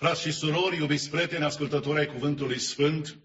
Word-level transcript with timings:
Frați 0.00 0.20
și 0.20 0.32
surori, 0.32 0.76
iubiți 0.76 1.10
prieteni, 1.10 1.44
ascultători 1.44 1.98
ai 1.98 2.06
Cuvântului 2.06 2.58
Sfânt, 2.58 3.18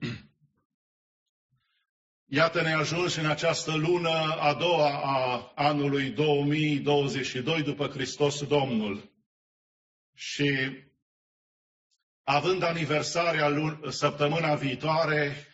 iată 2.26 2.62
ne 2.62 2.74
ajuns 2.74 3.16
în 3.16 3.26
această 3.26 3.76
lună 3.76 4.10
a 4.40 4.54
doua 4.54 5.02
a 5.04 5.52
anului 5.56 6.10
2022 6.10 7.62
după 7.62 7.88
Hristos 7.88 8.48
Domnul. 8.48 9.12
Și 10.14 10.70
având 12.24 12.64
aniversarea 12.64 13.80
săptămâna 13.90 14.56
viitoare 14.56 15.48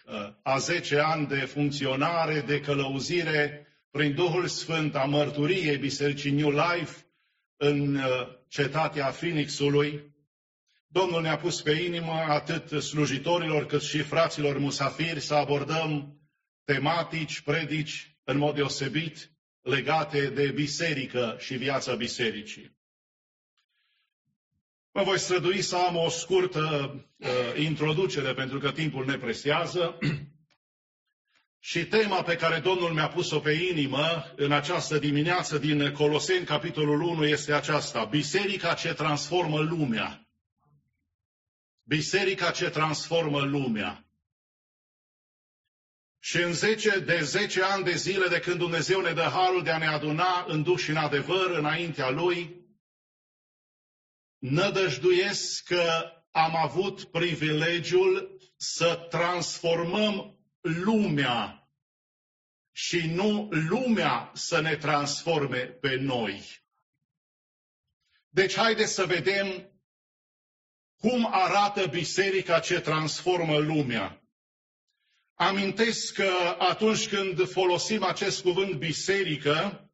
a 0.44 0.58
10 0.58 1.00
ani 1.00 1.28
de 1.28 1.40
funcționare, 1.40 2.42
de 2.42 2.62
călăuzire 2.62 3.68
prin 3.92 4.16
Duhul 4.16 4.48
Sfânt 4.48 4.96
a 4.96 5.04
mărturiei 5.04 5.78
Bisericii 5.78 6.32
New 6.32 6.50
Life 6.50 7.06
în 7.58 7.96
uh, 7.96 8.28
cetatea 8.48 9.10
Phoenixului, 9.10 10.18
Domnul 10.92 11.22
ne-a 11.22 11.38
pus 11.38 11.62
pe 11.62 11.72
inimă 11.72 12.12
atât 12.12 12.84
slujitorilor 12.84 13.66
cât 13.66 13.82
și 13.82 14.02
fraților 14.02 14.58
musafiri 14.58 15.20
să 15.20 15.34
abordăm 15.34 16.20
tematici, 16.64 17.42
predici 17.42 18.18
în 18.24 18.38
mod 18.38 18.56
deosebit 18.56 19.32
legate 19.62 20.30
de 20.30 20.48
biserică 20.48 21.36
și 21.40 21.56
viața 21.56 21.96
bisericii. 21.96 22.78
Mă 24.92 25.04
voi 25.04 25.20
strădui 25.20 25.62
să 25.62 25.76
am 25.76 25.96
o 25.96 26.10
scurtă 26.10 26.94
uh, 27.18 27.28
introducere 27.58 28.34
pentru 28.34 28.60
că 28.60 28.72
timpul 28.72 29.06
ne 29.06 29.18
presează 29.18 29.98
și 31.70 31.86
tema 31.86 32.24
pe 32.24 32.36
care 32.36 32.60
Domnul 32.60 32.94
mi-a 32.94 33.08
pus-o 33.08 33.40
pe 33.40 33.52
inimă 33.52 34.34
în 34.36 34.52
această 34.52 34.98
dimineață 34.98 35.58
din 35.58 35.92
Coloseni, 35.92 36.46
capitolul 36.46 37.02
1, 37.02 37.26
este 37.26 37.54
aceasta. 37.54 38.04
Biserica 38.04 38.74
ce 38.74 38.94
transformă 38.94 39.60
lumea. 39.60 40.29
Biserica 41.90 42.52
ce 42.52 42.70
transformă 42.70 43.42
lumea. 43.42 44.06
Și 46.20 46.38
în 46.38 46.54
10, 46.54 47.00
de 47.00 47.22
10 47.22 47.64
ani 47.64 47.84
de 47.84 47.96
zile 47.96 48.28
de 48.28 48.40
când 48.40 48.58
Dumnezeu 48.58 49.02
ne 49.02 49.14
dă 49.14 49.22
harul 49.22 49.64
de 49.64 49.72
a 49.72 49.78
ne 49.78 49.88
aduna 49.88 50.46
în 50.48 50.64
duș 50.64 50.84
și 50.84 50.90
în 50.90 50.98
adevăr 50.98 51.50
înaintea 51.50 52.10
Lui, 52.10 52.66
nădăjduiesc 54.38 55.64
că 55.64 56.12
am 56.32 56.56
avut 56.56 57.04
privilegiul 57.04 58.40
să 58.58 59.08
transformăm 59.10 60.40
lumea 60.62 61.70
și 62.72 63.08
nu 63.08 63.48
lumea 63.52 64.32
să 64.34 64.62
ne 64.62 64.76
transforme 64.76 65.60
pe 65.60 65.96
noi. 65.96 66.64
Deci 68.28 68.56
haideți 68.56 68.94
să 68.94 69.06
vedem 69.06 69.69
cum 71.02 71.28
arată 71.32 71.86
biserica 71.86 72.60
ce 72.60 72.80
transformă 72.80 73.58
lumea. 73.58 74.22
Amintesc 75.34 76.14
că 76.14 76.56
atunci 76.58 77.08
când 77.08 77.50
folosim 77.50 78.04
acest 78.04 78.42
cuvânt 78.42 78.74
biserică, 78.74 79.90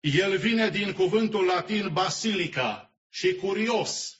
el 0.00 0.38
vine 0.38 0.68
din 0.68 0.92
cuvântul 0.92 1.44
latin 1.44 1.92
basilica 1.92 2.94
și 3.08 3.34
curios. 3.34 4.18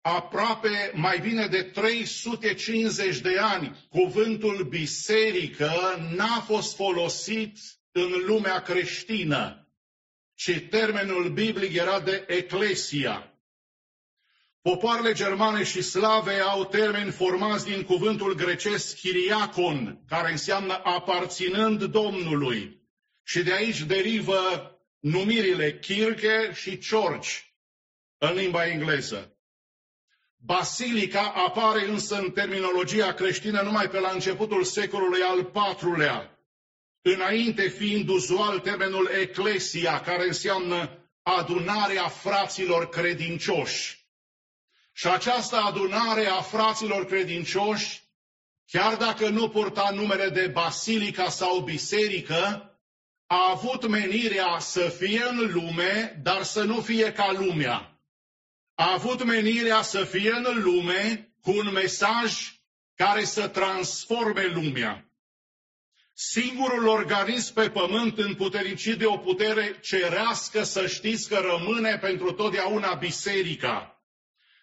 Aproape 0.00 0.92
mai 0.94 1.20
bine 1.20 1.46
de 1.46 1.62
350 1.62 3.18
de 3.18 3.38
ani, 3.38 3.86
cuvântul 3.88 4.64
biserică 4.64 5.70
n-a 6.16 6.40
fost 6.40 6.76
folosit 6.76 7.58
în 7.90 8.24
lumea 8.26 8.62
creștină, 8.62 9.68
ci 10.34 10.66
termenul 10.70 11.30
biblic 11.32 11.74
era 11.74 12.00
de 12.00 12.24
eclesia. 12.28 13.31
Popoarele 14.62 15.12
germane 15.12 15.64
și 15.64 15.82
slave 15.82 16.40
au 16.40 16.64
termeni 16.64 17.10
formați 17.10 17.64
din 17.64 17.82
cuvântul 17.82 18.34
grecesc 18.34 18.96
chiriacon, 18.96 20.04
care 20.08 20.30
înseamnă 20.30 20.80
aparținând 20.84 21.84
Domnului. 21.84 22.80
Și 23.22 23.42
de 23.42 23.52
aici 23.52 23.80
derivă 23.80 24.70
numirile 24.98 25.78
Kirche 25.78 26.52
și 26.54 26.78
Church 26.90 27.38
în 28.18 28.34
limba 28.34 28.66
engleză. 28.66 29.36
Basilica 30.36 31.32
apare 31.46 31.88
însă 31.88 32.16
în 32.18 32.30
terminologia 32.30 33.12
creștină 33.14 33.62
numai 33.62 33.88
pe 33.88 33.98
la 33.98 34.10
începutul 34.10 34.64
secolului 34.64 35.20
al 35.20 35.52
IV-lea, 35.54 36.38
înainte 37.02 37.68
fiind 37.68 38.08
uzual 38.08 38.58
termenul 38.58 39.10
eclesia, 39.20 40.00
care 40.00 40.26
înseamnă 40.26 41.08
adunarea 41.22 42.08
fraților 42.08 42.88
credincioși. 42.88 44.01
Și 44.92 45.06
această 45.06 45.56
adunare 45.56 46.26
a 46.26 46.40
fraților 46.40 47.06
credincioși, 47.06 48.02
chiar 48.66 48.96
dacă 48.96 49.28
nu 49.28 49.48
purta 49.48 49.90
numele 49.90 50.28
de 50.28 50.46
basilica 50.46 51.28
sau 51.28 51.60
biserică, 51.60 52.66
a 53.26 53.50
avut 53.50 53.88
menirea 53.88 54.58
să 54.58 54.88
fie 54.88 55.22
în 55.22 55.50
lume, 55.52 56.20
dar 56.22 56.42
să 56.42 56.62
nu 56.62 56.80
fie 56.80 57.12
ca 57.12 57.32
lumea. 57.32 58.00
A 58.74 58.92
avut 58.92 59.24
menirea 59.24 59.82
să 59.82 60.04
fie 60.04 60.32
în 60.32 60.62
lume 60.62 61.34
cu 61.42 61.50
un 61.50 61.70
mesaj 61.72 62.60
care 62.94 63.24
să 63.24 63.48
transforme 63.48 64.44
lumea. 64.44 65.06
Singurul 66.14 66.86
organism 66.86 67.54
pe 67.54 67.70
pământ 67.70 68.18
împutericit 68.18 68.98
de 68.98 69.06
o 69.06 69.16
putere 69.16 69.78
cerească, 69.80 70.62
să 70.62 70.86
știți 70.86 71.28
că 71.28 71.36
rămâne 71.36 71.98
pentru 71.98 72.32
totdeauna 72.32 72.94
biserica. 72.94 74.01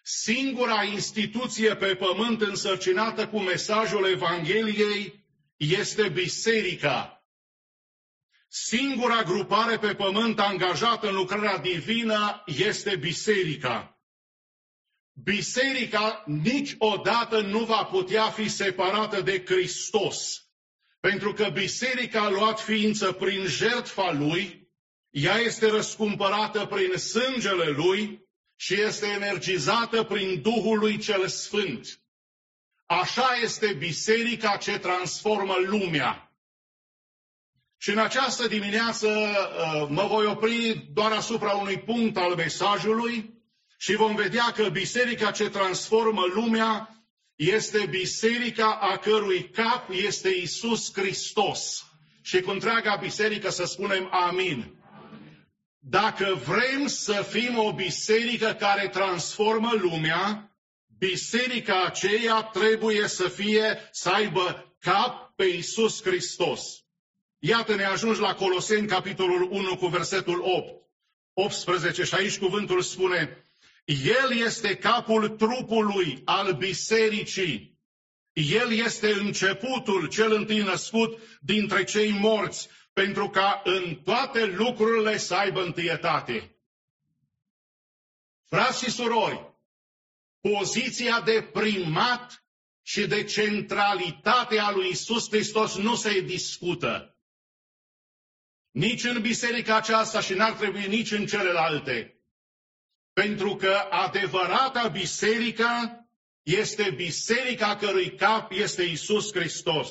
Singura 0.02 0.82
instituție 0.82 1.76
pe 1.76 1.94
pământ 1.94 2.40
însărcinată 2.40 3.28
cu 3.28 3.40
mesajul 3.40 4.06
Evangheliei 4.06 5.24
este 5.56 6.08
biserica. 6.08 7.24
Singura 8.48 9.22
grupare 9.22 9.78
pe 9.78 9.94
pământ 9.94 10.38
angajată 10.40 11.08
în 11.08 11.14
lucrarea 11.14 11.58
divină 11.58 12.42
este 12.46 12.96
biserica. 12.96 14.00
Biserica 15.12 16.24
niciodată 16.26 17.40
nu 17.40 17.64
va 17.64 17.84
putea 17.84 18.30
fi 18.30 18.48
separată 18.48 19.20
de 19.20 19.44
Hristos. 19.46 20.44
Pentru 21.00 21.32
că 21.32 21.48
biserica 21.48 22.20
a 22.20 22.28
luat 22.28 22.60
ființă 22.60 23.12
prin 23.12 23.46
jertfa 23.46 24.12
lui, 24.12 24.68
ea 25.10 25.36
este 25.36 25.66
răscumpărată 25.66 26.66
prin 26.66 26.96
sângele 26.96 27.68
lui 27.68 28.28
și 28.60 28.80
este 28.80 29.06
energizată 29.06 30.02
prin 30.02 30.40
Duhul 30.42 30.78
lui 30.78 30.98
cel 30.98 31.28
Sfânt. 31.28 32.00
Așa 32.86 33.28
este 33.42 33.72
biserica 33.72 34.56
ce 34.56 34.78
transformă 34.78 35.54
lumea. 35.66 36.32
Și 37.76 37.90
în 37.90 37.98
această 37.98 38.46
dimineață 38.46 39.08
uh, 39.08 39.88
mă 39.88 40.06
voi 40.06 40.26
opri 40.26 40.88
doar 40.92 41.12
asupra 41.12 41.52
unui 41.52 41.78
punct 41.78 42.16
al 42.16 42.34
mesajului 42.34 43.34
și 43.78 43.94
vom 43.94 44.14
vedea 44.14 44.52
că 44.52 44.68
biserica 44.68 45.30
ce 45.30 45.48
transformă 45.48 46.22
lumea 46.34 47.04
este 47.34 47.86
biserica 47.86 48.78
a 48.80 48.96
cărui 48.96 49.50
cap 49.50 49.90
este 49.90 50.28
Isus 50.28 50.92
Hristos. 50.92 51.84
Și 52.22 52.40
cu 52.40 52.50
întreaga 52.50 52.96
biserică 52.96 53.50
să 53.50 53.64
spunem 53.64 54.08
amin. 54.12 54.79
Dacă 55.82 56.40
vrem 56.46 56.86
să 56.86 57.26
fim 57.30 57.58
o 57.58 57.72
biserică 57.72 58.56
care 58.58 58.88
transformă 58.88 59.72
lumea, 59.80 60.54
biserica 60.98 61.84
aceea 61.84 62.42
trebuie 62.42 63.08
să 63.08 63.28
fie, 63.28 63.88
să 63.90 64.08
aibă 64.10 64.74
cap 64.78 65.34
pe 65.36 65.44
Isus 65.44 66.02
Hristos. 66.02 66.84
Iată 67.38 67.74
ne 67.74 67.84
ajungi 67.84 68.20
la 68.20 68.34
Coloseni, 68.34 68.86
capitolul 68.86 69.48
1, 69.50 69.76
cu 69.76 69.86
versetul 69.86 70.40
8. 70.42 70.80
18 71.32 72.04
și 72.04 72.14
aici 72.14 72.38
cuvântul 72.38 72.82
spune, 72.82 73.44
El 73.84 74.32
este 74.44 74.76
capul 74.76 75.28
trupului 75.28 76.22
al 76.24 76.52
bisericii. 76.52 77.78
El 78.32 78.72
este 78.72 79.12
începutul, 79.12 80.08
cel 80.08 80.32
întâi 80.32 80.58
născut 80.58 81.18
dintre 81.40 81.84
cei 81.84 82.10
morți, 82.10 82.68
pentru 82.92 83.30
ca 83.30 83.62
în 83.64 83.94
toate 83.94 84.44
lucrurile 84.44 85.16
să 85.16 85.34
aibă 85.34 85.62
întâietate. 85.62 86.54
Frați 88.48 88.84
și 88.84 88.90
surori, 88.90 89.54
poziția 90.40 91.20
de 91.20 91.42
primat 91.52 92.44
și 92.82 93.06
de 93.06 93.24
centralitate 93.24 94.58
a 94.58 94.70
lui 94.70 94.88
Isus 94.88 95.28
Hristos 95.28 95.76
nu 95.76 95.94
se 95.94 96.20
discută. 96.20 97.18
Nici 98.70 99.04
în 99.04 99.20
biserica 99.20 99.76
aceasta 99.76 100.20
și 100.20 100.34
n-ar 100.34 100.52
trebui 100.52 100.86
nici 100.86 101.10
în 101.10 101.26
celelalte. 101.26 102.20
Pentru 103.12 103.56
că 103.56 103.74
adevărata 103.90 104.88
biserică 104.88 105.68
este 106.42 106.90
biserica 106.90 107.76
cărui 107.76 108.14
cap 108.14 108.52
este 108.52 108.82
Isus 108.82 109.32
Hristos. 109.32 109.88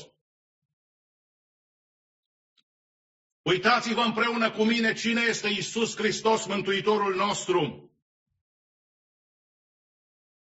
Uitați-vă 3.41 4.01
împreună 4.01 4.51
cu 4.51 4.63
mine 4.63 4.93
cine 4.93 5.21
este 5.21 5.47
Isus 5.47 5.95
Hristos, 5.95 6.45
Mântuitorul 6.45 7.15
nostru. 7.15 7.91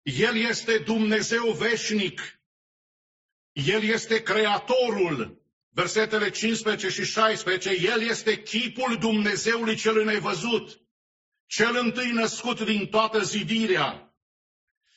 El 0.01 0.35
este 0.35 0.77
Dumnezeu 0.77 1.51
veșnic. 1.51 2.39
El 3.51 3.83
este 3.83 4.23
Creatorul. 4.23 5.41
Versetele 5.69 6.29
15 6.29 6.89
și 6.89 7.03
16. 7.03 7.69
El 7.69 8.01
este 8.01 8.41
chipul 8.41 8.97
Dumnezeului 8.97 9.75
cel 9.75 10.05
nevăzut. 10.05 10.81
Cel 11.45 11.75
întâi 11.75 12.11
născut 12.11 12.61
din 12.61 12.87
toată 12.87 13.21
zidirea. 13.21 14.15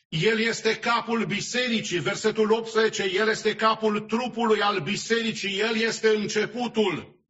El 0.08 0.38
este 0.40 0.78
capul 0.78 1.24
bisericii, 1.24 1.98
versetul 1.98 2.52
18, 2.52 3.02
El 3.02 3.28
este 3.28 3.54
capul 3.54 4.00
trupului 4.00 4.60
al 4.60 4.80
bisericii, 4.80 5.58
El 5.58 5.76
este 5.76 6.08
începutul. 6.08 7.23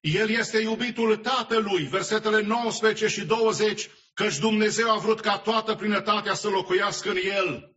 El 0.00 0.30
este 0.30 0.58
iubitul 0.58 1.16
Tatălui, 1.16 1.82
versetele 1.82 2.40
19 2.40 3.06
și 3.06 3.20
20, 3.20 3.88
căci 4.14 4.38
Dumnezeu 4.38 4.90
a 4.90 4.98
vrut 4.98 5.20
ca 5.20 5.38
toată 5.38 5.74
plinătatea 5.74 6.34
să 6.34 6.48
locuiască 6.48 7.10
în 7.10 7.16
El. 7.22 7.74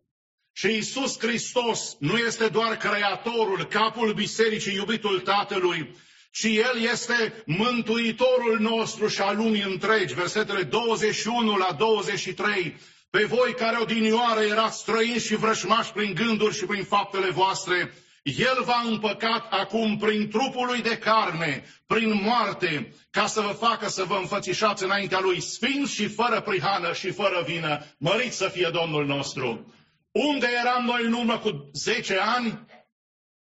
Și 0.52 0.76
Isus 0.76 1.18
Hristos 1.18 1.96
nu 1.98 2.16
este 2.16 2.48
doar 2.48 2.76
Creatorul, 2.76 3.64
capul 3.64 4.12
bisericii, 4.12 4.74
iubitul 4.74 5.20
Tatălui, 5.20 5.96
ci 6.32 6.44
El 6.44 6.80
este 6.92 7.42
Mântuitorul 7.46 8.58
nostru 8.60 9.08
și 9.08 9.20
al 9.20 9.36
lumii 9.36 9.62
întregi. 9.62 10.14
Versetele 10.14 10.62
21 10.62 11.56
la 11.56 11.72
23. 11.78 12.76
Pe 13.10 13.24
voi 13.24 13.54
care 13.54 13.76
odinioară 13.80 14.40
erați 14.40 14.78
străini 14.78 15.18
și 15.18 15.34
vrășmași 15.34 15.92
prin 15.92 16.14
gânduri 16.14 16.56
și 16.56 16.64
prin 16.64 16.84
faptele 16.84 17.30
voastre, 17.30 17.94
el 18.24 18.62
v-a 18.64 18.82
împăcat 18.86 19.52
acum 19.52 19.96
prin 19.96 20.30
trupul 20.30 20.66
lui 20.66 20.82
de 20.82 20.98
carne, 20.98 21.64
prin 21.86 22.22
moarte, 22.22 22.94
ca 23.10 23.26
să 23.26 23.40
vă 23.40 23.52
facă 23.52 23.88
să 23.88 24.04
vă 24.04 24.14
înfățișați 24.14 24.84
înaintea 24.84 25.20
lui 25.20 25.40
sfinți 25.40 25.92
și 25.92 26.08
fără 26.08 26.40
prihană 26.40 26.92
și 26.92 27.10
fără 27.10 27.42
vină. 27.46 27.84
Mărit 27.98 28.32
să 28.32 28.48
fie 28.48 28.70
Domnul 28.72 29.06
nostru! 29.06 29.72
Unde 30.10 30.46
eram 30.60 30.84
noi 30.84 31.04
în 31.04 31.12
urmă 31.12 31.38
cu 31.38 31.70
10 31.72 32.18
ani? 32.18 32.66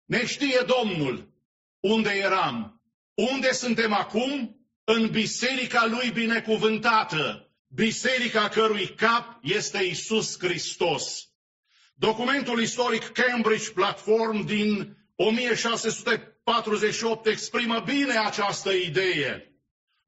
Ne 0.05 0.25
știe 0.25 0.65
Domnul 0.65 1.31
unde 1.81 2.09
eram. 2.09 2.81
Unde 3.13 3.51
suntem 3.51 3.93
acum? 3.93 4.55
În 4.83 5.09
biserica 5.09 5.85
lui 5.85 6.11
binecuvântată, 6.11 7.51
biserica 7.67 8.49
cărui 8.49 8.95
cap 8.95 9.39
este 9.41 9.83
Isus 9.83 10.39
Hristos. 10.39 11.30
Documentul 12.01 12.61
istoric 12.61 13.11
Cambridge 13.11 13.71
Platform 13.71 14.45
din 14.45 14.97
1648 15.15 17.25
exprimă 17.25 17.83
bine 17.85 18.17
această 18.17 18.71
idee. 18.71 19.55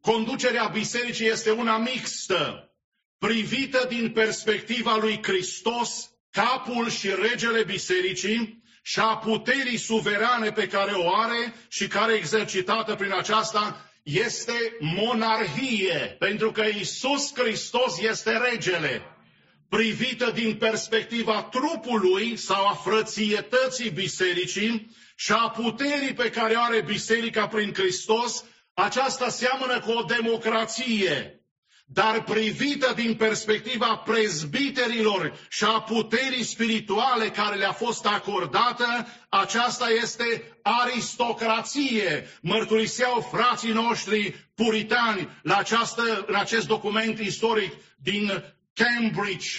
Conducerea 0.01 0.68
bisericii 0.68 1.28
este 1.28 1.51
una 1.51 1.78
mixtă, 1.78 2.72
privită 3.18 3.86
din 3.90 4.12
perspectiva 4.12 4.95
lui 4.95 5.19
Hristos, 5.24 6.10
capul 6.31 6.90
și 6.90 7.10
regele 7.30 7.63
bisericii, 7.63 8.63
și 8.81 9.00
a 9.00 9.18
puterii 9.18 9.78
suverane 9.78 10.51
pe 10.51 10.68
care 10.68 10.92
o 10.92 11.16
are 11.16 11.54
și 11.68 11.88
care 11.88 12.13
exercitată 12.13 12.96
prin 12.96 13.12
aceasta 13.12 13.92
este 14.04 14.78
monarhie, 14.80 16.16
pentru 16.19 16.51
că 16.51 16.63
Isus 16.80 17.31
Hristos 17.36 18.00
este 18.00 18.38
regele 18.38 19.12
privită 19.75 20.31
din 20.31 20.56
perspectiva 20.56 21.44
trupului 21.44 22.38
sau 22.38 22.68
a 22.68 22.74
frățietății 22.74 23.90
bisericii 23.90 24.96
și 25.16 25.31
a 25.31 25.50
puterii 25.50 26.14
pe 26.14 26.30
care 26.30 26.54
o 26.54 26.62
are 26.62 26.81
biserica 26.81 27.48
prin 27.48 27.74
Hristos, 27.74 28.44
aceasta 28.74 29.30
seamănă 29.30 29.80
cu 29.80 29.92
o 29.92 30.04
democrație. 30.04 31.42
Dar 31.86 32.24
privită 32.24 32.94
din 32.96 33.16
perspectiva 33.16 33.96
prezbiterilor 33.96 35.40
și 35.50 35.64
a 35.64 35.81
puterii 35.81 36.44
spirituale 36.44 37.30
care 37.30 37.56
le-a 37.56 37.72
fost 37.72 38.06
acordată, 38.06 39.08
aceasta 39.30 39.90
este 40.02 40.58
aristocrație. 40.62 42.28
Mărturiseau 42.42 43.28
frații 43.31 43.72
noștri 43.72 44.50
puritani 44.56 45.30
la 45.44 45.58
această, 45.58 46.25
în 46.28 46.36
acest 46.36 46.68
document 46.68 47.20
istoric 47.20 47.72
din 47.98 48.54
Cambridge. 48.74 49.50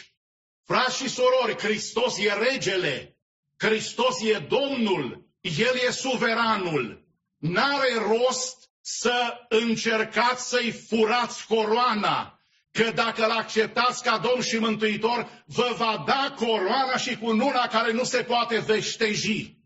Frați 0.65 0.97
și 0.97 1.09
surori, 1.09 1.59
Hristos 1.59 2.19
e 2.19 2.33
regele, 2.33 3.17
Hristos 3.57 4.21
e 4.23 4.39
Domnul, 4.39 5.27
El 5.41 5.75
e 5.87 5.91
suveranul. 5.91 7.05
N-are 7.39 7.95
rost 7.95 8.71
să 8.81 9.47
încercați 9.49 10.49
să-i 10.49 10.71
furați 10.89 11.47
coroana, 11.47 12.39
că 12.71 12.91
dacă 12.91 13.27
l-acceptați 13.27 14.03
ca 14.03 14.19
Domn 14.19 14.43
și 14.43 14.57
Mântuitor, 14.57 15.45
vă 15.47 15.75
va 15.77 16.05
da 16.07 16.35
coroana 16.37 16.97
și 16.97 17.17
cu 17.17 17.31
luna 17.31 17.67
care 17.67 17.93
nu 17.93 18.05
se 18.05 18.23
poate 18.23 18.59
veșteji. 18.59 19.59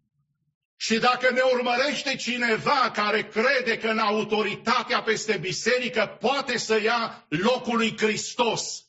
Și 0.76 0.98
dacă 0.98 1.30
ne 1.30 1.40
urmărește 1.40 2.16
cineva 2.16 2.90
care 2.94 3.28
crede 3.28 3.78
că 3.78 3.88
în 3.88 3.98
autoritatea 3.98 5.02
peste 5.02 5.36
biserică 5.36 6.16
poate 6.20 6.58
să 6.58 6.82
ia 6.82 7.26
locul 7.28 7.76
lui 7.76 7.96
Hristos, 7.96 8.87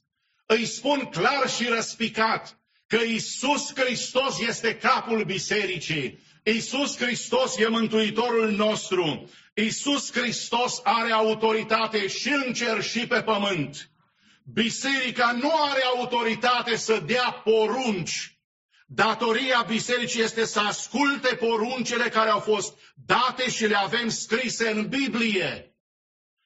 îi 0.52 0.66
spun 0.66 1.00
clar 1.06 1.50
și 1.50 1.68
răspicat 1.68 2.60
că 2.88 2.96
Isus 2.96 3.72
Hristos 3.76 4.40
este 4.40 4.76
capul 4.76 5.24
bisericii. 5.24 6.20
Isus 6.44 6.98
Hristos 6.98 7.58
e 7.58 7.68
Mântuitorul 7.68 8.52
nostru. 8.52 9.30
Isus 9.54 10.12
Hristos 10.12 10.82
are 10.84 11.12
autoritate 11.12 12.08
și 12.08 12.30
în 12.46 12.54
cer 12.54 12.82
și 12.82 13.08
pe 13.08 13.22
pământ. 13.22 13.90
Biserica 14.54 15.32
nu 15.32 15.52
are 15.72 15.82
autoritate 15.98 16.76
să 16.76 17.04
dea 17.06 17.42
porunci. 17.44 18.40
Datoria 18.88 19.66
bisericii 19.68 20.22
este 20.22 20.46
să 20.46 20.60
asculte 20.60 21.36
poruncile 21.36 22.10
care 22.10 22.30
au 22.30 22.40
fost 22.40 22.78
date 23.06 23.50
și 23.50 23.66
le 23.66 23.78
avem 23.78 24.10
scrise 24.10 24.70
în 24.70 24.88
Biblie. 24.88 25.76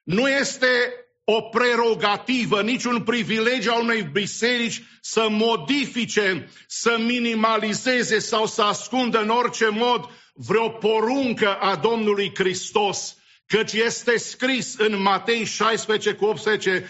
Nu 0.03 0.29
este 0.29 1.02
o 1.25 1.42
prerogativă, 1.42 2.62
niciun 2.62 3.02
privilegiu 3.02 3.72
al 3.72 3.81
unei 3.81 4.02
biserici 4.02 4.81
să 5.02 5.28
modifice, 5.30 6.50
să 6.68 6.98
minimalizeze 7.00 8.20
sau 8.20 8.46
să 8.46 8.62
ascundă 8.62 9.22
în 9.22 9.30
orice 9.30 9.68
mod 9.68 10.10
vreo 10.34 10.70
poruncă 10.70 11.54
a 11.54 11.75
Domnului 11.75 12.31
Hristos, 12.36 13.16
căci 13.46 13.74
este 13.74 14.18
scris 14.18 14.75
în 14.78 15.02
Matei 15.02 15.46
16 15.46 16.14
cu 16.14 16.25
18, 16.25 16.90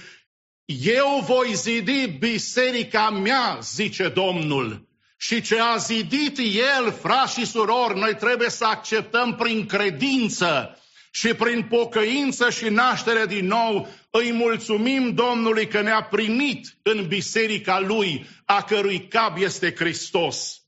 eu 0.65 1.23
voi 1.25 1.53
zidi 1.53 2.07
biserica 2.07 3.09
mea, 3.09 3.59
zice 3.61 4.07
Domnul. 4.07 4.87
Și 5.17 5.41
ce 5.41 5.59
a 5.59 5.75
zidit 5.75 6.37
El, 6.37 6.91
frați 7.01 7.39
și 7.39 7.45
surori, 7.45 7.99
noi 7.99 8.15
trebuie 8.15 8.49
să 8.49 8.65
acceptăm 8.65 9.35
prin 9.35 9.65
credință 9.65 10.77
și 11.15 11.33
prin 11.33 11.63
pocăință 11.63 12.49
și 12.49 12.69
naștere 12.69 13.25
din 13.25 13.45
nou 13.45 13.87
îi 14.09 14.31
mulțumim 14.31 15.13
Domnului 15.13 15.67
că 15.67 15.81
ne-a 15.81 16.03
primit 16.03 16.75
în 16.81 17.07
biserica 17.07 17.79
Lui, 17.79 18.27
a 18.45 18.63
cărui 18.63 19.07
cap 19.07 19.37
este 19.37 19.75
Hristos. 19.75 20.61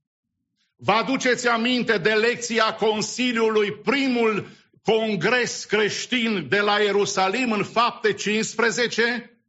Vă 0.75 0.91
aduceți 0.91 1.47
aminte 1.47 1.97
de 1.97 2.09
lecția 2.09 2.73
Consiliului, 2.73 3.71
primul 3.71 4.47
congres 4.83 5.63
creștin 5.63 6.45
de 6.49 6.59
la 6.59 6.79
Ierusalim 6.79 7.51
în 7.51 7.63
fapte 7.63 8.13
15? 8.13 9.39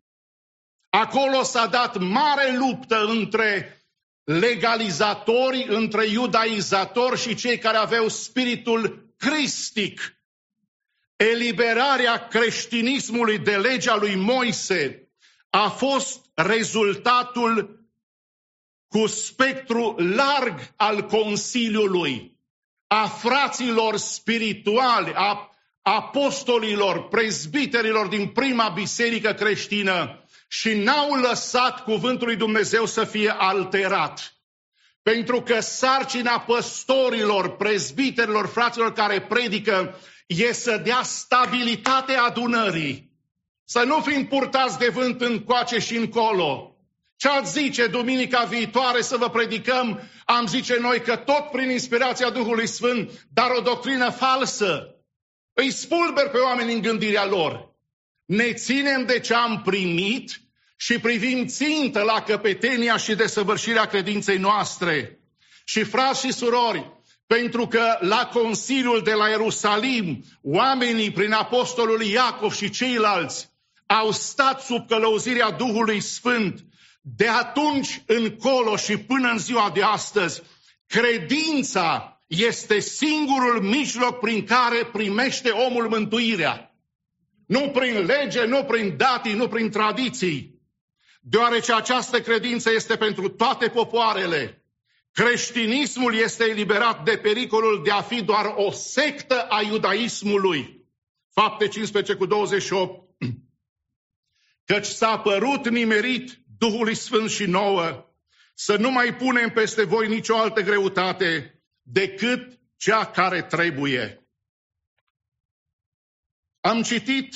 Acolo 0.89 1.43
s-a 1.43 1.67
dat 1.67 1.99
mare 1.99 2.57
luptă 2.57 3.05
între 3.05 3.81
legalizatori, 4.25 5.67
între 5.69 6.07
iudaizatori 6.07 7.21
și 7.21 7.35
cei 7.35 7.59
care 7.59 7.77
aveau 7.77 8.09
spiritul 8.09 9.13
cristic 9.17 10.16
eliberarea 11.17 12.29
creștinismului 12.29 13.39
de 13.39 13.57
legea 13.57 13.97
lui 13.97 14.15
Moise 14.15 15.09
a 15.51 15.69
fost 15.69 16.21
rezultatul 16.35 17.85
cu 18.89 19.07
spectru 19.07 19.95
larg 19.99 20.73
al 20.77 21.03
Consiliului, 21.03 22.39
a 22.87 23.07
fraților 23.07 23.97
spirituali, 23.97 25.13
a 25.15 25.51
apostolilor, 25.83 27.09
prezbiterilor 27.09 28.07
din 28.07 28.29
prima 28.29 28.69
biserică 28.69 29.33
creștină 29.33 30.25
și 30.49 30.75
n-au 30.75 31.15
lăsat 31.15 31.83
cuvântul 31.83 32.27
lui 32.27 32.37
Dumnezeu 32.37 32.87
să 32.87 33.05
fie 33.05 33.31
alterat. 33.31 34.36
Pentru 35.13 35.43
că 35.43 35.61
sarcina 35.61 36.41
păstorilor, 36.41 37.57
prezbiterilor, 37.57 38.47
fraților 38.47 38.93
care 38.93 39.21
predică 39.21 39.95
e 40.27 40.53
să 40.53 40.77
dea 40.85 41.03
stabilitate 41.03 42.13
adunării. 42.13 43.11
Să 43.65 43.83
nu 43.83 44.01
fim 44.01 44.27
purtați 44.27 44.79
de 44.79 44.89
vânt 44.89 45.21
încoace 45.21 45.79
și 45.79 45.97
încolo. 45.97 46.77
Ce 47.17 47.29
ați 47.29 47.53
zice 47.53 47.87
duminica 47.87 48.45
viitoare 48.45 49.01
să 49.01 49.17
vă 49.17 49.31
predicăm? 49.31 50.01
Am 50.25 50.47
zice 50.47 50.77
noi 50.81 51.01
că 51.01 51.17
tot 51.17 51.51
prin 51.53 51.71
inspirația 51.71 52.31
Duhului 52.31 52.67
Sfânt, 52.67 53.27
dar 53.33 53.51
o 53.51 53.61
doctrină 53.61 54.11
falsă. 54.11 54.95
Îi 55.53 55.71
spulber 55.71 56.29
pe 56.29 56.39
oameni 56.39 56.73
în 56.73 56.81
gândirea 56.83 57.27
lor. 57.27 57.75
Ne 58.25 58.53
ținem 58.53 59.05
de 59.05 59.21
ce 59.21 59.35
am 59.35 59.63
primit 59.63 60.41
și 60.77 60.99
privim 60.99 61.47
țintă 61.47 62.03
la 62.03 62.23
căpetenia 62.23 62.97
și 62.97 63.15
desăvârșirea 63.15 63.85
credinței 63.85 64.39
noastre. 64.39 65.21
Și 65.65 65.83
frați 65.83 66.27
și 66.27 66.33
surori, 66.33 66.93
pentru 67.27 67.67
că 67.67 67.97
la 68.01 68.31
Consiliul 68.33 69.03
de 69.03 69.13
la 69.13 69.29
Ierusalim, 69.29 70.25
oamenii 70.43 71.11
prin 71.11 71.33
Apostolul 71.33 72.03
Iacov 72.03 72.53
și 72.53 72.71
ceilalți 72.71 73.51
au 73.87 74.11
stat 74.11 74.63
sub 74.63 74.89
călăuzirea 74.89 75.51
Duhului 75.51 76.01
Sfânt. 76.01 76.65
De 77.01 77.29
atunci 77.29 78.03
încolo 78.07 78.77
și 78.77 78.97
până 78.97 79.31
în 79.31 79.39
ziua 79.39 79.71
de 79.75 79.83
astăzi, 79.83 80.43
credința 80.87 82.21
este 82.27 82.81
singurul 82.81 83.63
mijloc 83.63 84.19
prin 84.19 84.45
care 84.45 84.85
primește 84.93 85.51
omul 85.51 85.89
mântuirea. 85.89 86.75
Nu 87.47 87.69
prin 87.69 88.05
lege, 88.05 88.45
nu 88.45 88.65
prin 88.65 88.97
datii, 88.97 89.35
nu 89.35 89.49
prin 89.49 89.71
tradiții. 89.71 90.56
Deoarece 91.29 91.75
această 91.75 92.21
credință 92.21 92.71
este 92.71 92.97
pentru 92.97 93.29
toate 93.29 93.69
popoarele. 93.69 94.65
Creștinismul 95.13 96.15
este 96.15 96.45
eliberat 96.45 97.05
de 97.05 97.19
pericolul 97.19 97.83
de 97.85 97.91
a 97.91 98.03
fi 98.03 98.23
doar 98.23 98.53
o 98.57 98.71
sectă 98.71 99.43
a 99.43 99.63
iudaismului. 99.63 100.87
Fapte 101.33 101.69
15 101.69 102.15
cu 102.15 102.27
28. 102.27 103.11
Căci 104.65 104.85
s-a 104.85 105.19
părut 105.19 105.69
nimerit 105.69 106.39
Duhului 106.59 106.95
Sfânt 106.95 107.31
și 107.31 107.45
nouă 107.45 108.11
să 108.55 108.77
nu 108.77 108.91
mai 108.91 109.17
punem 109.17 109.51
peste 109.51 109.85
voi 109.85 110.09
nicio 110.09 110.37
altă 110.37 110.61
greutate 110.61 111.61
decât 111.83 112.61
cea 112.77 113.11
care 113.11 113.43
trebuie. 113.43 114.29
Am 116.61 116.83
citit 116.83 117.35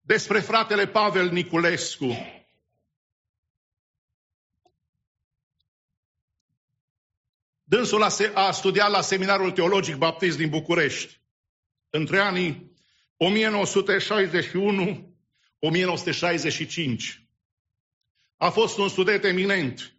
despre 0.00 0.40
fratele 0.40 0.86
Pavel 0.86 1.30
Niculescu. 1.30 2.37
Dânsul 7.68 8.02
a, 8.02 8.08
a 8.34 8.50
studiat 8.50 8.90
la 8.90 9.00
Seminarul 9.00 9.50
Teologic 9.50 9.96
Baptist 9.96 10.36
din 10.36 10.48
București 10.48 11.20
între 11.90 12.18
anii 12.18 12.72
1961-1965. 13.16 13.20
A 18.36 18.50
fost 18.50 18.78
un 18.78 18.88
student 18.88 19.24
eminent. 19.24 19.92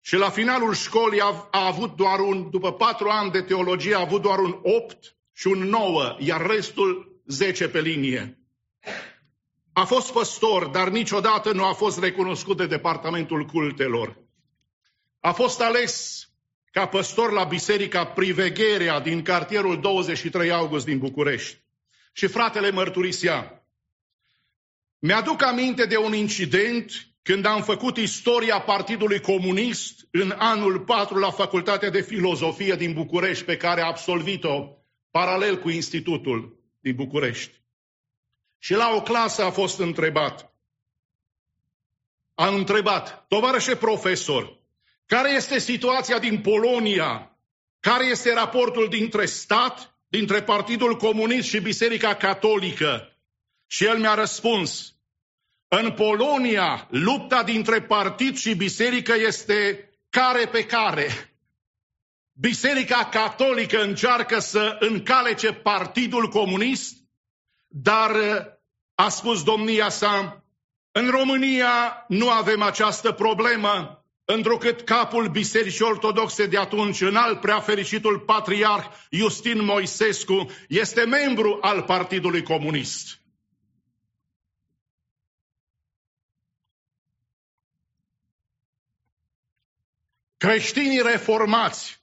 Și 0.00 0.16
la 0.16 0.30
finalul 0.30 0.74
școlii 0.74 1.20
a, 1.20 1.48
a 1.50 1.66
avut 1.66 1.96
doar 1.96 2.18
un, 2.18 2.50
după 2.50 2.72
patru 2.72 3.08
ani 3.08 3.30
de 3.30 3.42
teologie, 3.42 3.94
a 3.94 4.00
avut 4.00 4.22
doar 4.22 4.38
un 4.38 4.58
opt 4.62 5.16
și 5.32 5.46
un 5.46 5.58
nouă, 5.58 6.16
iar 6.18 6.46
restul 6.46 7.20
zece 7.26 7.68
pe 7.68 7.80
linie. 7.80 8.38
A 9.72 9.84
fost 9.84 10.12
păstor, 10.12 10.66
dar 10.66 10.88
niciodată 10.88 11.52
nu 11.52 11.64
a 11.64 11.72
fost 11.72 11.98
recunoscut 11.98 12.56
de 12.56 12.66
Departamentul 12.66 13.44
Cultelor. 13.44 14.16
A 15.20 15.32
fost 15.32 15.60
ales 15.60 16.26
ca 16.72 16.86
păstor 16.86 17.32
la 17.32 17.44
Biserica 17.44 18.04
Privegherea 18.06 19.00
din 19.00 19.22
cartierul 19.22 19.80
23 19.80 20.50
august 20.50 20.84
din 20.84 20.98
București. 20.98 21.60
Și 22.12 22.26
fratele 22.26 22.70
mărturisea. 22.70 23.66
Mi-aduc 24.98 25.42
aminte 25.42 25.84
de 25.84 25.96
un 25.96 26.14
incident 26.14 27.06
când 27.22 27.44
am 27.44 27.62
făcut 27.62 27.96
istoria 27.96 28.60
Partidului 28.60 29.20
Comunist 29.20 30.08
în 30.10 30.34
anul 30.38 30.80
4 30.80 31.18
la 31.18 31.30
Facultatea 31.30 31.90
de 31.90 32.00
Filozofie 32.00 32.74
din 32.74 32.92
București, 32.92 33.44
pe 33.44 33.56
care 33.56 33.80
a 33.80 33.86
absolvit-o 33.86 34.68
paralel 35.10 35.58
cu 35.58 35.68
Institutul 35.68 36.58
din 36.80 36.94
București. 36.94 37.60
Și 38.58 38.74
la 38.74 38.94
o 38.94 39.02
clasă 39.02 39.44
a 39.44 39.50
fost 39.50 39.78
întrebat. 39.78 40.54
A 42.34 42.48
întrebat, 42.48 43.26
tovarășe 43.28 43.76
profesor, 43.76 44.61
care 45.12 45.30
este 45.30 45.58
situația 45.58 46.18
din 46.18 46.40
Polonia? 46.40 47.36
Care 47.80 48.04
este 48.04 48.32
raportul 48.32 48.88
dintre 48.88 49.26
stat, 49.26 49.98
dintre 50.08 50.42
Partidul 50.42 50.96
Comunist 50.96 51.48
și 51.48 51.60
Biserica 51.60 52.14
Catolică? 52.14 53.16
Și 53.66 53.84
el 53.84 53.98
mi-a 53.98 54.14
răspuns, 54.14 54.94
în 55.68 55.92
Polonia, 55.92 56.86
lupta 56.90 57.42
dintre 57.42 57.82
partid 57.82 58.36
și 58.36 58.54
biserică 58.54 59.14
este 59.16 59.90
care 60.10 60.46
pe 60.46 60.64
care. 60.64 61.34
Biserica 62.32 63.08
Catolică 63.10 63.82
încearcă 63.82 64.38
să 64.38 64.76
încalece 64.80 65.52
Partidul 65.52 66.28
Comunist, 66.28 66.96
dar 67.68 68.10
a 68.94 69.08
spus 69.08 69.42
domnia 69.42 69.88
sa, 69.88 70.44
în 70.92 71.10
România 71.10 72.04
nu 72.08 72.30
avem 72.30 72.62
această 72.62 73.12
problemă, 73.12 74.01
întrucât 74.24 74.80
capul 74.80 75.28
Bisericii 75.28 75.84
Ortodoxe 75.84 76.46
de 76.46 76.58
atunci, 76.58 77.00
înalt 77.00 77.40
preafericitul 77.40 78.18
patriarh 78.18 78.86
Justin 79.10 79.64
Moisescu, 79.64 80.50
este 80.68 81.04
membru 81.04 81.58
al 81.60 81.82
Partidului 81.82 82.42
Comunist. 82.42 83.20
Creștinii 90.36 91.02
reformați, 91.02 92.02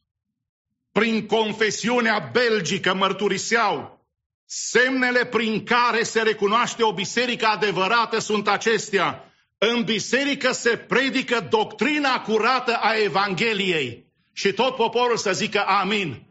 prin 0.91 1.25
confesiunea 1.25 2.29
belgică, 2.31 2.93
mărturiseau 2.93 4.05
semnele 4.45 5.25
prin 5.25 5.63
care 5.63 6.03
se 6.03 6.21
recunoaște 6.21 6.83
o 6.83 6.93
biserică 6.93 7.45
adevărată 7.45 8.19
sunt 8.19 8.47
acestea. 8.47 9.28
În 9.61 9.83
biserică 9.83 10.51
se 10.51 10.77
predică 10.77 11.47
doctrina 11.49 12.21
curată 12.21 12.75
a 12.75 12.93
Evangheliei. 13.03 14.07
Și 14.33 14.53
tot 14.53 14.75
poporul 14.75 15.17
să 15.17 15.31
zică 15.33 15.63
amin. 15.67 15.97
amin. 15.97 16.27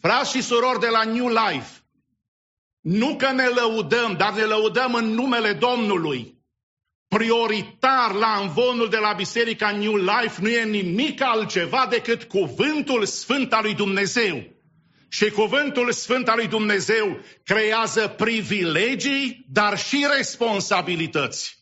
Frați 0.00 0.30
și 0.30 0.42
surori 0.42 0.80
de 0.80 0.88
la 0.88 1.04
New 1.04 1.28
Life, 1.28 1.80
nu 2.80 3.16
că 3.16 3.32
ne 3.32 3.46
lăudăm, 3.46 4.14
dar 4.18 4.34
ne 4.34 4.42
lăudăm 4.42 4.94
în 4.94 5.04
numele 5.04 5.52
Domnului. 5.52 6.38
Prioritar 7.08 8.12
la 8.12 8.38
învonul 8.42 8.88
de 8.88 8.96
la 8.96 9.12
Biserica 9.12 9.70
New 9.70 9.96
Life 9.96 10.40
nu 10.40 10.48
e 10.48 10.64
nimic 10.64 11.22
altceva 11.22 11.86
decât 11.90 12.24
cuvântul 12.24 13.04
sfânt 13.04 13.52
al 13.52 13.62
lui 13.62 13.74
Dumnezeu. 13.74 14.42
Și 15.08 15.30
cuvântul 15.30 15.92
sfânt 15.92 16.28
al 16.28 16.36
lui 16.36 16.48
Dumnezeu 16.48 17.20
creează 17.44 18.08
privilegii, 18.08 19.46
dar 19.48 19.78
și 19.78 20.06
responsabilități. 20.16 21.59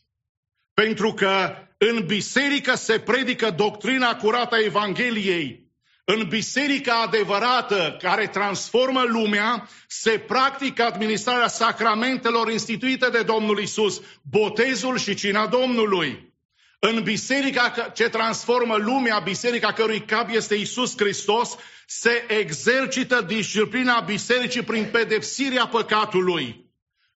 Pentru 0.79 1.13
că 1.13 1.55
în 1.77 2.05
biserică 2.05 2.75
se 2.75 2.99
predică 2.99 3.49
doctrina 3.49 4.15
curată 4.15 4.55
a 4.55 4.63
Evangheliei. 4.63 5.63
În 6.05 6.27
biserica 6.27 7.01
adevărată 7.01 7.97
care 8.01 8.27
transformă 8.27 9.03
lumea, 9.07 9.69
se 9.87 10.11
practică 10.27 10.83
administrarea 10.83 11.47
sacramentelor 11.47 12.51
instituite 12.51 13.09
de 13.09 13.21
Domnul 13.21 13.59
Isus, 13.59 14.01
botezul 14.29 14.97
și 14.97 15.13
cina 15.13 15.47
Domnului. 15.47 16.33
În 16.79 17.03
biserica 17.03 17.91
ce 17.93 18.09
transformă 18.09 18.75
lumea, 18.75 19.19
biserica 19.19 19.73
cărui 19.73 20.05
cap 20.05 20.29
este 20.31 20.55
Isus 20.55 20.97
Hristos, 20.97 21.55
se 21.85 22.25
exercită 22.27 23.21
disciplina 23.21 23.99
bisericii 23.99 24.63
prin 24.63 24.89
pedepsirea 24.91 25.67
păcatului 25.67 26.68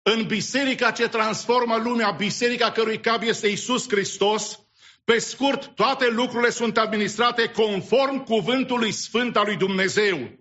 în 0.04 0.26
biserica 0.26 0.92
ce 0.92 1.08
transformă 1.08 1.78
lumea, 1.84 2.12
biserica 2.12 2.72
cărui 2.72 3.00
cap 3.00 3.22
este 3.22 3.48
Isus 3.48 3.90
Hristos, 3.90 4.60
pe 5.06 5.18
scurt, 5.18 5.76
toate 5.76 6.10
lucrurile 6.10 6.50
sunt 6.50 6.78
administrate 6.78 7.48
conform 7.48 8.24
cuvântului 8.24 8.92
sfânt 8.92 9.38
al 9.38 9.44
lui 9.46 9.56
Dumnezeu. 9.56 10.32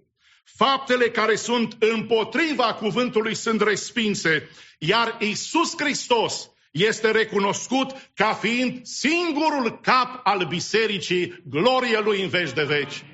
Faptele 0.44 1.10
care 1.10 1.34
sunt 1.34 1.76
împotriva 1.78 2.74
cuvântului 2.74 3.34
sunt 3.34 3.62
respinse, 3.62 4.48
iar 4.78 5.16
Isus 5.20 5.74
Hristos 5.76 6.50
este 6.70 7.10
recunoscut 7.10 8.10
ca 8.14 8.32
fiind 8.32 8.86
singurul 8.86 9.80
cap 9.80 10.20
al 10.24 10.46
bisericii, 10.46 11.42
glorie 11.44 12.00
lui 12.00 12.22
în 12.22 12.28
veci 12.28 12.52
de 12.52 12.62
veci. 12.62 13.04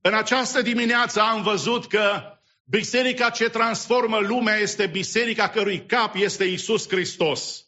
În 0.00 0.14
această 0.14 0.62
dimineață 0.62 1.20
am 1.20 1.42
văzut 1.42 1.86
că 1.86 2.33
Biserica 2.66 3.30
ce 3.30 3.48
transformă 3.48 4.18
lumea 4.18 4.56
este 4.56 4.86
biserica 4.86 5.48
cărui 5.48 5.86
cap 5.86 6.14
este 6.14 6.44
Isus 6.44 6.88
Hristos. 6.88 7.64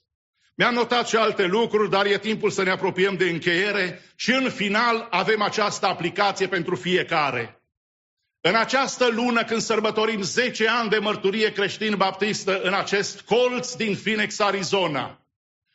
Mi-am 0.54 0.74
notat 0.74 1.08
și 1.08 1.16
alte 1.16 1.44
lucruri, 1.44 1.90
dar 1.90 2.06
e 2.06 2.18
timpul 2.18 2.50
să 2.50 2.62
ne 2.62 2.70
apropiem 2.70 3.16
de 3.16 3.28
încheiere 3.28 4.02
și 4.14 4.30
în 4.30 4.50
final 4.50 5.06
avem 5.10 5.42
această 5.42 5.86
aplicație 5.86 6.48
pentru 6.48 6.76
fiecare. 6.76 7.60
În 8.40 8.54
această 8.54 9.06
lună, 9.06 9.44
când 9.44 9.60
sărbătorim 9.60 10.22
10 10.22 10.68
ani 10.68 10.90
de 10.90 10.98
mărturie 10.98 11.52
creștin-baptistă 11.52 12.60
în 12.60 12.74
acest 12.74 13.20
colț 13.20 13.72
din 13.72 13.96
Phoenix, 13.96 14.38
Arizona, 14.38 15.20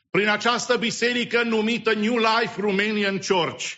prin 0.09 0.27
această 0.27 0.77
biserică 0.77 1.43
numită 1.43 1.93
New 1.93 2.17
Life 2.17 2.61
Romanian 2.61 3.19
Church, 3.27 3.73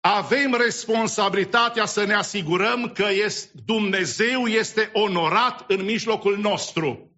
avem 0.00 0.54
responsabilitatea 0.54 1.86
să 1.86 2.04
ne 2.04 2.14
asigurăm 2.14 2.92
că 2.92 3.08
este, 3.10 3.50
Dumnezeu 3.64 4.46
este 4.46 4.90
onorat 4.92 5.70
în 5.70 5.84
mijlocul 5.84 6.38
nostru. 6.38 7.10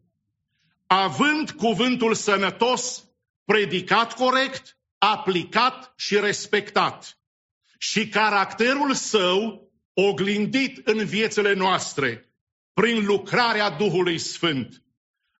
Având 0.86 1.50
cuvântul 1.50 2.14
sănătos, 2.14 3.04
predicat 3.44 4.14
corect, 4.14 4.76
aplicat 4.98 5.92
și 5.96 6.18
respectat. 6.18 7.18
Și 7.78 8.08
caracterul 8.08 8.94
său 8.94 9.70
oglindit 9.94 10.86
în 10.86 11.04
viețile 11.04 11.52
noastre 11.52 12.32
prin 12.74 13.04
lucrarea 13.04 13.70
Duhului 13.70 14.18
Sfânt. 14.18 14.82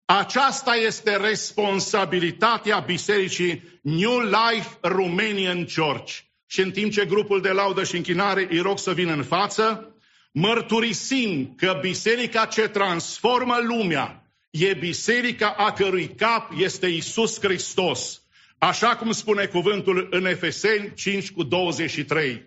Aceasta 0.04 0.75
este 0.75 1.16
responsabilitatea 1.16 2.78
Bisericii 2.78 3.80
New 3.82 4.18
Life 4.18 4.78
Romanian 4.80 5.66
Church. 5.75 6.31
Și 6.52 6.61
în 6.61 6.71
timp 6.71 6.92
ce 6.92 7.04
grupul 7.04 7.40
de 7.40 7.49
laudă 7.49 7.85
și 7.85 7.97
închinare 7.97 8.47
îi 8.50 8.59
rog 8.59 8.78
să 8.78 8.92
vină 8.92 9.12
în 9.12 9.23
față, 9.23 9.94
mărturisim 10.32 11.54
că 11.56 11.78
biserica 11.80 12.44
ce 12.44 12.68
transformă 12.68 13.59
lumea 13.62 14.32
e 14.50 14.75
biserica 14.75 15.54
a 15.56 15.73
cărui 15.73 16.14
cap 16.14 16.52
este 16.59 16.87
Isus 16.87 17.40
Hristos. 17.40 18.23
Așa 18.59 18.97
cum 18.97 19.12
spune 19.12 19.47
cuvântul 19.47 20.09
în 20.11 20.26
Efeseni 20.26 20.92
5 20.94 21.30
cu 21.30 21.42
23. 21.42 22.42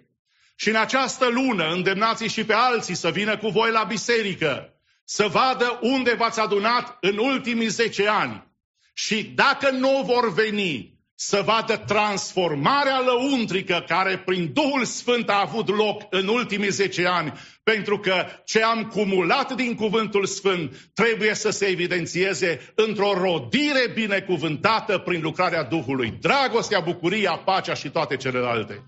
Și 0.56 0.70
în 0.70 0.76
această 0.76 1.28
lună 1.28 1.74
îndemnați 1.74 2.26
și 2.26 2.44
pe 2.44 2.54
alții 2.54 2.96
să 2.96 3.10
vină 3.10 3.38
cu 3.38 3.48
voi 3.48 3.72
la 3.72 3.84
biserică, 3.84 4.74
să 5.04 5.28
vadă 5.28 5.80
unde 5.82 6.14
v-ați 6.14 6.40
adunat 6.40 6.98
în 7.02 7.18
ultimii 7.18 7.68
10 7.68 8.08
ani. 8.08 8.48
Și 8.94 9.24
dacă 9.24 9.70
nu 9.70 10.04
vor 10.06 10.34
veni, 10.34 10.95
să 11.16 11.42
vadă 11.46 11.78
transformarea 11.78 13.00
lăuntrică 13.06 13.84
care 13.88 14.18
prin 14.18 14.52
Duhul 14.54 14.86
Sfânt 14.86 15.30
a 15.30 15.44
avut 15.48 15.78
loc 15.78 16.02
în 16.10 16.28
ultimii 16.28 16.70
10 16.70 17.06
ani, 17.08 17.34
pentru 17.64 18.00
că 18.00 18.26
ce 18.46 18.64
am 18.64 18.84
cumulat 18.84 19.56
din 19.56 19.76
Cuvântul 19.76 20.26
Sfânt 20.26 20.90
trebuie 20.94 21.34
să 21.34 21.50
se 21.50 21.66
evidențieze 21.66 22.74
într-o 22.76 23.14
rodire 23.14 23.92
binecuvântată 23.94 24.98
prin 24.98 25.22
lucrarea 25.22 25.64
Duhului. 25.64 26.18
Dragostea, 26.22 26.80
bucuria, 26.80 27.32
pacea 27.32 27.74
și 27.74 27.90
toate 27.90 28.16
celelalte. 28.16 28.84